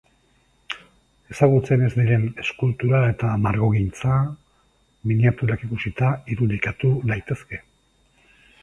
[1.35, 4.17] Ezagutzen ez diren eskultura eta margogintza,
[5.13, 7.67] miniaturak ikusita irudikatu daitezke.